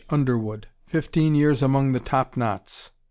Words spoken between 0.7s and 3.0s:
"Fifteen Years among the Top Knots."